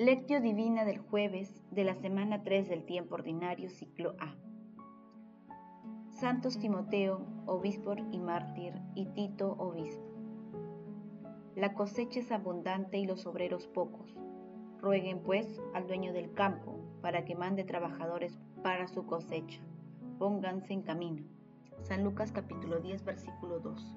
[0.00, 4.34] Lectio Divina del jueves de la semana 3 del tiempo ordinario, ciclo A.
[6.08, 10.02] Santos Timoteo, obispo y mártir, y Tito, obispo.
[11.54, 14.16] La cosecha es abundante y los obreros pocos.
[14.78, 19.60] Rueguen pues al dueño del campo para que mande trabajadores para su cosecha.
[20.18, 21.24] Pónganse en camino.
[21.82, 23.96] San Lucas capítulo 10 versículo 2.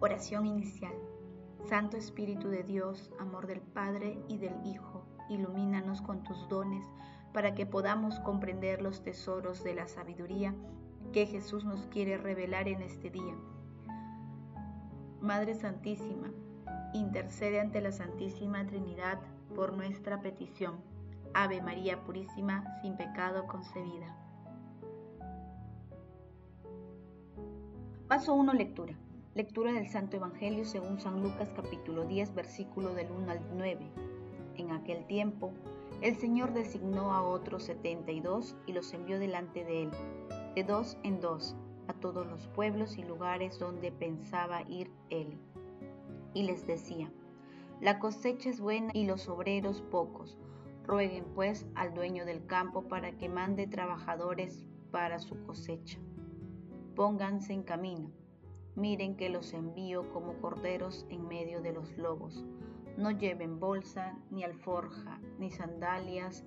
[0.00, 0.94] Oración inicial.
[1.68, 6.84] Santo Espíritu de Dios, amor del Padre y del Hijo, ilumínanos con tus dones
[7.32, 10.54] para que podamos comprender los tesoros de la sabiduría
[11.12, 13.34] que Jesús nos quiere revelar en este día.
[15.20, 16.30] Madre Santísima,
[16.92, 19.20] intercede ante la Santísima Trinidad
[19.54, 20.80] por nuestra petición.
[21.34, 24.16] Ave María Purísima, sin pecado concebida.
[28.08, 28.96] Paso 1, lectura.
[29.36, 33.88] Lectura del Santo Evangelio según San Lucas capítulo 10 versículo del 1 al 9.
[34.56, 35.52] En aquel tiempo,
[36.00, 39.90] el Señor designó a otros setenta y dos y los envió delante de él,
[40.56, 41.54] de dos en dos,
[41.86, 45.38] a todos los pueblos y lugares donde pensaba ir él.
[46.34, 47.08] Y les decía,
[47.80, 50.38] la cosecha es buena y los obreros pocos.
[50.84, 56.00] Rueguen pues al dueño del campo para que mande trabajadores para su cosecha.
[56.96, 58.10] Pónganse en camino
[58.76, 62.44] Miren que los envío como corderos en medio de los lobos.
[62.96, 66.44] No lleven bolsa, ni alforja, ni sandalias,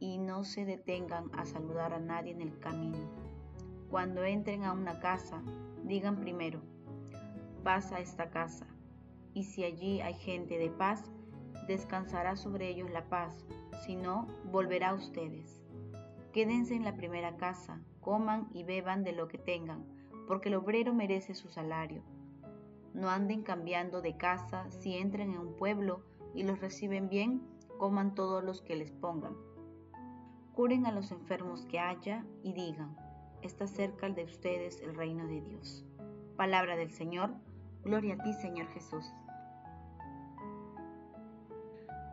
[0.00, 2.98] y no se detengan a saludar a nadie en el camino.
[3.90, 5.42] Cuando entren a una casa,
[5.84, 6.60] digan primero,
[7.62, 8.66] paz a esta casa,
[9.32, 11.12] y si allí hay gente de paz,
[11.68, 13.46] descansará sobre ellos la paz,
[13.84, 15.62] si no, volverá a ustedes.
[16.32, 20.01] Quédense en la primera casa, coman y beban de lo que tengan
[20.32, 22.00] porque el obrero merece su salario.
[22.94, 26.00] No anden cambiando de casa si entran en un pueblo
[26.32, 27.42] y los reciben bien,
[27.76, 29.36] coman todos los que les pongan.
[30.54, 32.96] Curen a los enfermos que haya y digan,
[33.42, 35.84] está cerca de ustedes el reino de Dios.
[36.34, 37.34] Palabra del Señor,
[37.84, 39.12] gloria a ti Señor Jesús.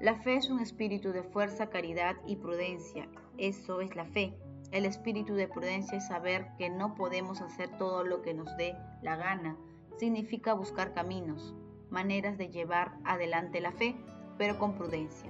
[0.00, 3.08] La fe es un espíritu de fuerza, caridad y prudencia.
[3.38, 4.36] Eso es la fe
[4.72, 8.76] el espíritu de prudencia es saber que no podemos hacer todo lo que nos dé
[9.02, 9.56] la gana.
[9.98, 11.54] Significa buscar caminos,
[11.90, 13.96] maneras de llevar adelante la fe,
[14.38, 15.28] pero con prudencia.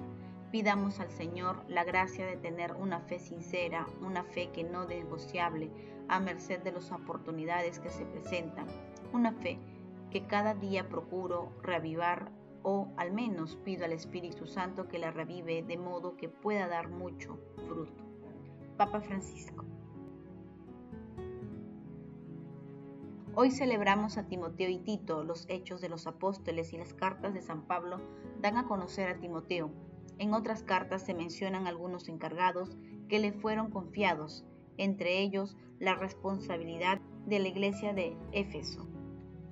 [0.51, 5.71] Pidamos al Señor la gracia de tener una fe sincera, una fe que no negociable,
[6.07, 8.67] a merced de las oportunidades que se presentan,
[9.13, 9.57] una fe
[10.11, 12.31] que cada día procuro reavivar
[12.63, 16.89] o al menos pido al Espíritu Santo que la revive de modo que pueda dar
[16.89, 18.10] mucho fruto.
[18.81, 19.63] Papa Francisco.
[23.35, 27.43] Hoy celebramos a Timoteo y Tito, los hechos de los apóstoles y las cartas de
[27.43, 28.01] San Pablo
[28.39, 29.69] dan a conocer a Timoteo.
[30.17, 32.75] En otras cartas se mencionan algunos encargados
[33.07, 34.45] que le fueron confiados,
[34.77, 38.87] entre ellos la responsabilidad de la iglesia de Éfeso.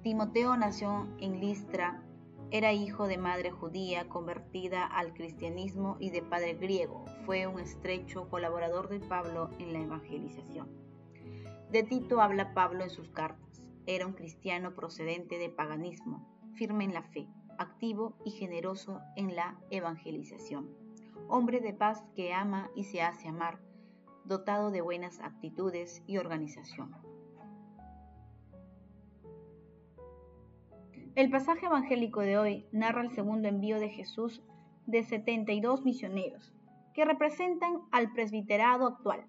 [0.01, 2.03] Timoteo nació en Listra
[2.51, 7.05] era hijo de madre judía convertida al cristianismo y de padre griego.
[7.25, 10.67] Fue un estrecho colaborador de Pablo en la evangelización.
[11.71, 13.61] De Tito habla Pablo en sus cartas.
[13.85, 17.27] Era un cristiano procedente de paganismo, firme en la fe,
[17.59, 20.69] activo y generoso en la evangelización.
[21.27, 23.59] Hombre de paz que ama y se hace amar,
[24.25, 26.95] dotado de buenas aptitudes y organización.
[31.19, 34.41] El pasaje evangélico de hoy narra el segundo envío de Jesús
[34.85, 36.53] de 72 misioneros,
[36.93, 39.25] que representan al presbiterado actual.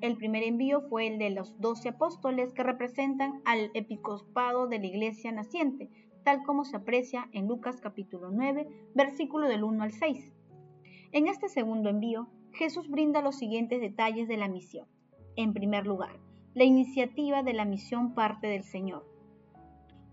[0.00, 4.86] El primer envío fue el de los doce apóstoles que representan al episcopado de la
[4.86, 5.90] iglesia naciente,
[6.22, 10.30] tal como se aprecia en Lucas capítulo 9, versículo del 1 al 6.
[11.10, 14.86] En este segundo envío, Jesús brinda los siguientes detalles de la misión.
[15.34, 16.20] En primer lugar,
[16.54, 19.11] la iniciativa de la misión parte del Señor.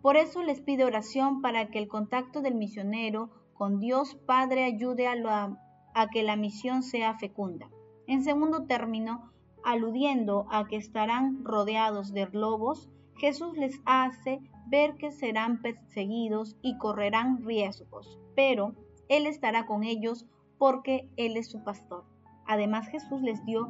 [0.01, 5.07] Por eso les pide oración para que el contacto del misionero con Dios Padre ayude
[5.07, 5.57] a,
[5.93, 7.69] a que la misión sea fecunda.
[8.07, 9.29] En segundo término,
[9.63, 16.77] aludiendo a que estarán rodeados de lobos, Jesús les hace ver que serán perseguidos y
[16.77, 18.75] correrán riesgos, pero
[19.09, 20.25] Él estará con ellos
[20.57, 22.05] porque Él es su pastor.
[22.45, 23.69] Además Jesús les dio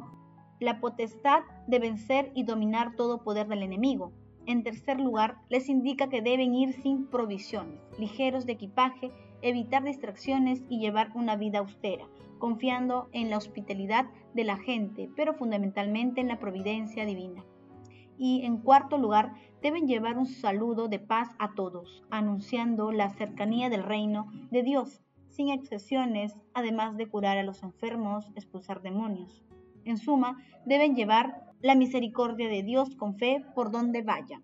[0.60, 4.12] la potestad de vencer y dominar todo poder del enemigo.
[4.50, 9.12] En tercer lugar, les indica que deben ir sin provisiones, ligeros de equipaje,
[9.42, 12.08] evitar distracciones y llevar una vida austera,
[12.40, 17.44] confiando en la hospitalidad de la gente, pero fundamentalmente en la providencia divina.
[18.18, 23.70] Y en cuarto lugar, deben llevar un saludo de paz a todos, anunciando la cercanía
[23.70, 25.00] del reino de Dios.
[25.28, 29.44] sin excepciones, además de curar a los enfermos, expulsar demonios.
[29.84, 34.42] En suma, deben llevar la misericordia de Dios con fe por donde vayan.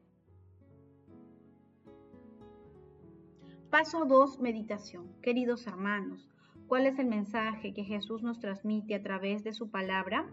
[3.70, 4.40] Paso 2.
[4.40, 5.10] Meditación.
[5.22, 6.28] Queridos hermanos,
[6.66, 10.30] ¿cuál es el mensaje que Jesús nos transmite a través de su palabra?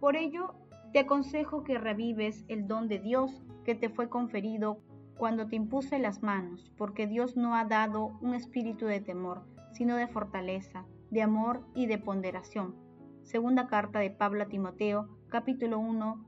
[0.00, 0.54] Por ello,
[0.92, 4.80] te aconsejo que revives el don de Dios que te fue conferido
[5.16, 9.42] cuando te impuse las manos, porque Dios no ha dado un espíritu de temor,
[9.72, 12.74] sino de fortaleza, de amor y de ponderación.
[13.22, 16.24] Segunda carta de Pablo a Timoteo, capítulo 1,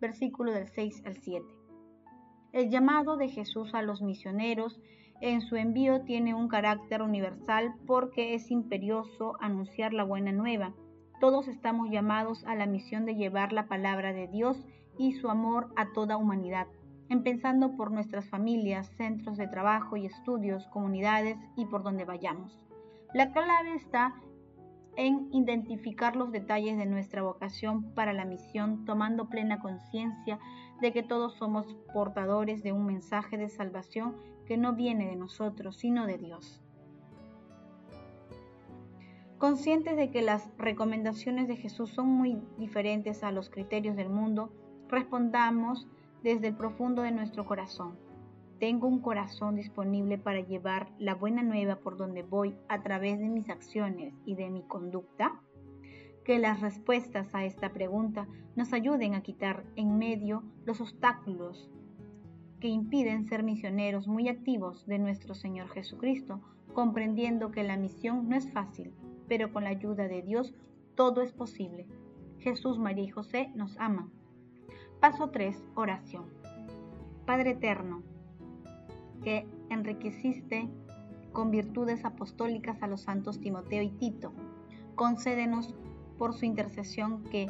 [0.00, 1.46] versículo del 6 al 7.
[2.52, 4.80] El llamado de Jesús a los misioneros
[5.20, 10.74] en su envío tiene un carácter universal porque es imperioso anunciar la buena nueva.
[11.20, 14.62] Todos estamos llamados a la misión de llevar la palabra de Dios
[14.98, 16.66] y su amor a toda humanidad,
[17.08, 22.64] empezando por nuestras familias, centros de trabajo y estudios, comunidades y por donde vayamos.
[23.14, 24.14] La clave está
[24.96, 30.38] en identificar los detalles de nuestra vocación para la misión, tomando plena conciencia
[30.80, 35.76] de que todos somos portadores de un mensaje de salvación que no viene de nosotros,
[35.76, 36.60] sino de Dios.
[39.38, 44.52] Conscientes de que las recomendaciones de Jesús son muy diferentes a los criterios del mundo,
[44.88, 45.86] respondamos
[46.22, 47.98] desde el profundo de nuestro corazón.
[48.64, 53.28] Tengo un corazón disponible para llevar la buena nueva por donde voy a través de
[53.28, 55.38] mis acciones y de mi conducta.
[56.24, 58.26] Que las respuestas a esta pregunta
[58.56, 61.70] nos ayuden a quitar en medio los obstáculos
[62.58, 66.40] que impiden ser misioneros muy activos de nuestro Señor Jesucristo,
[66.72, 68.94] comprendiendo que la misión no es fácil,
[69.28, 70.54] pero con la ayuda de Dios
[70.94, 71.86] todo es posible.
[72.38, 74.10] Jesús, María y José nos aman.
[75.00, 75.62] Paso 3.
[75.74, 76.30] Oración.
[77.26, 78.02] Padre Eterno,
[79.24, 80.68] que enriqueciste
[81.32, 84.32] con virtudes apostólicas a los santos Timoteo y Tito,
[84.94, 85.74] concédenos
[86.18, 87.48] por su intercesión que,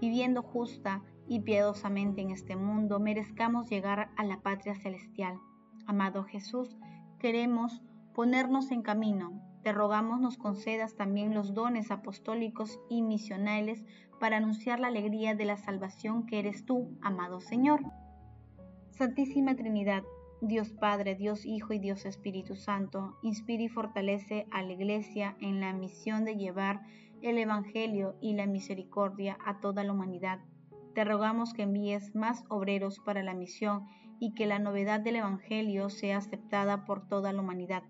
[0.00, 5.38] viviendo justa y piadosamente en este mundo, merezcamos llegar a la patria celestial.
[5.86, 6.76] Amado Jesús,
[7.18, 7.82] queremos
[8.14, 9.40] ponernos en camino.
[9.62, 13.84] Te rogamos nos concedas también los dones apostólicos y misionales
[14.20, 17.80] para anunciar la alegría de la salvación que eres tú, amado Señor.
[18.90, 20.04] Santísima Trinidad,
[20.40, 25.60] Dios Padre, Dios Hijo y Dios Espíritu Santo, inspira y fortalece a la Iglesia en
[25.60, 26.82] la misión de llevar
[27.22, 30.40] el Evangelio y la misericordia a toda la humanidad
[30.96, 33.84] te rogamos que envíes más obreros para la misión
[34.18, 37.82] y que la novedad del Evangelio sea aceptada por toda la humanidad.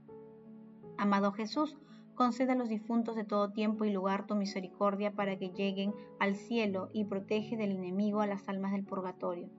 [0.99, 1.79] Amado Jesús,
[2.17, 6.35] conceda a los difuntos de todo tiempo y lugar tu misericordia para que lleguen al
[6.35, 9.51] cielo y protege del enemigo a las almas del purgatorio,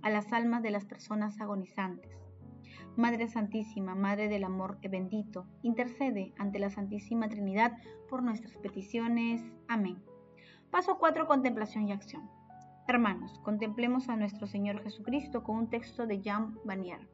[0.00, 2.16] a las almas de las personas agonizantes.
[2.96, 7.72] Madre Santísima, Madre del Amor bendito, intercede ante la Santísima Trinidad
[8.08, 9.42] por nuestras peticiones.
[9.66, 10.02] Amén.
[10.70, 11.26] Paso 4.
[11.26, 12.28] Contemplación y acción.
[12.86, 17.08] Hermanos, contemplemos a nuestro Señor Jesucristo con un texto de Jean Vanier.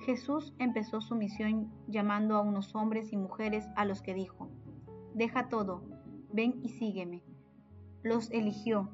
[0.00, 4.50] Jesús empezó su misión llamando a unos hombres y mujeres a los que dijo,
[5.14, 5.82] Deja todo,
[6.32, 7.22] ven y sígueme.
[8.02, 8.90] Los eligió,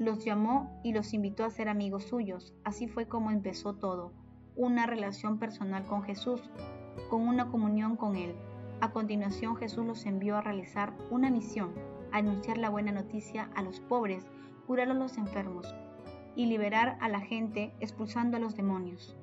[0.00, 2.54] los llamó y los invitó a ser amigos suyos.
[2.64, 4.12] Así fue como empezó todo,
[4.56, 6.40] una relación personal con Jesús,
[7.10, 8.34] con una comunión con Él.
[8.80, 11.74] A continuación Jesús los envió a realizar una misión,
[12.12, 14.24] a anunciar la buena noticia a los pobres,
[14.66, 15.74] curar a los enfermos
[16.34, 19.18] y liberar a la gente expulsando a los demonios.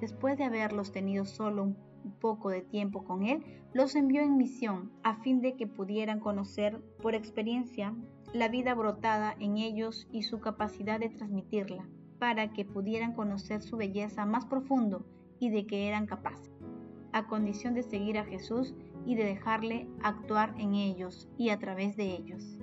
[0.00, 4.92] Después de haberlos tenido solo un poco de tiempo con Él, los envió en misión
[5.02, 7.92] a fin de que pudieran conocer por experiencia
[8.32, 11.86] la vida brotada en ellos y su capacidad de transmitirla,
[12.18, 15.04] para que pudieran conocer su belleza más profundo
[15.38, 16.50] y de que eran capaces.
[17.12, 18.74] A condición de seguir a Jesús
[19.04, 22.58] y de dejarle actuar en ellos y a través de ellos.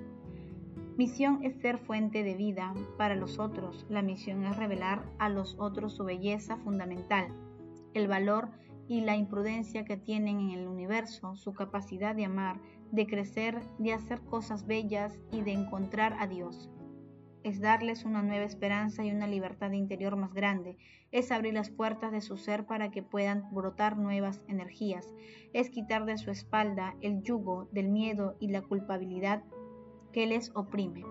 [0.97, 3.85] Misión es ser fuente de vida para los otros.
[3.89, 7.27] La misión es revelar a los otros su belleza fundamental,
[7.93, 8.49] el valor
[8.89, 12.59] y la imprudencia que tienen en el universo, su capacidad de amar,
[12.91, 16.71] de crecer, de hacer cosas bellas y de encontrar a Dios.
[17.43, 20.75] Es darles una nueva esperanza y una libertad interior más grande,
[21.11, 25.13] es abrir las puertas de su ser para que puedan brotar nuevas energías,
[25.53, 29.43] es quitar de su espalda el yugo del miedo y la culpabilidad
[30.11, 31.03] que les oprime.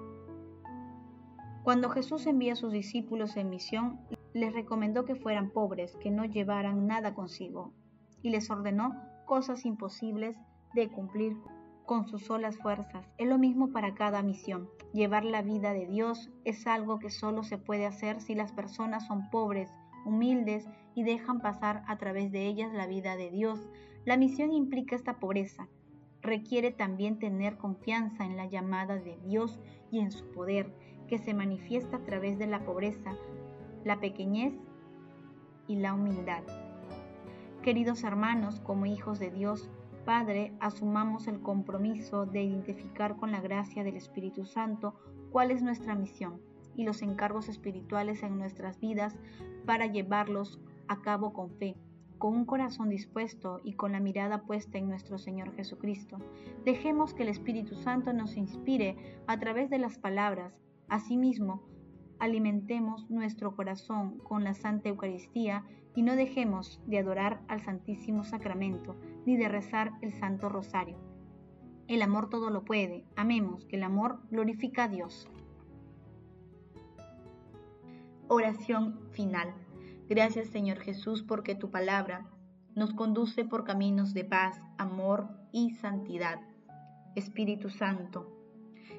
[1.62, 4.00] Cuando Jesús envía a sus discípulos en misión,
[4.38, 7.72] les recomendó que fueran pobres, que no llevaran nada consigo,
[8.22, 8.94] y les ordenó
[9.26, 10.36] cosas imposibles
[10.74, 11.36] de cumplir
[11.84, 13.08] con sus solas fuerzas.
[13.16, 14.68] Es lo mismo para cada misión.
[14.92, 19.06] Llevar la vida de Dios es algo que solo se puede hacer si las personas
[19.06, 19.70] son pobres,
[20.04, 23.68] humildes y dejan pasar a través de ellas la vida de Dios.
[24.04, 25.68] La misión implica esta pobreza.
[26.20, 29.58] Requiere también tener confianza en la llamada de Dios
[29.90, 30.74] y en su poder,
[31.08, 33.16] que se manifiesta a través de la pobreza,
[33.88, 34.52] la pequeñez
[35.66, 36.42] y la humildad.
[37.62, 39.70] Queridos hermanos, como hijos de Dios,
[40.04, 44.94] Padre, asumamos el compromiso de identificar con la gracia del Espíritu Santo
[45.32, 46.38] cuál es nuestra misión
[46.76, 49.16] y los encargos espirituales en nuestras vidas
[49.64, 51.74] para llevarlos a cabo con fe,
[52.18, 56.18] con un corazón dispuesto y con la mirada puesta en nuestro Señor Jesucristo.
[56.66, 60.52] Dejemos que el Espíritu Santo nos inspire a través de las palabras.
[60.90, 61.62] Asimismo,
[62.20, 68.96] alimentemos nuestro corazón con la Santa Eucaristía y no dejemos de adorar al Santísimo Sacramento
[69.26, 70.96] ni de rezar el Santo Rosario.
[71.88, 73.04] El amor todo lo puede.
[73.16, 75.28] Amemos que el amor glorifica a Dios.
[78.28, 79.54] Oración final.
[80.08, 82.26] Gracias Señor Jesús porque tu palabra
[82.74, 86.40] nos conduce por caminos de paz, amor y santidad.
[87.16, 88.37] Espíritu Santo,